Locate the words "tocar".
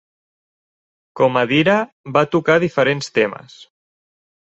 2.37-2.59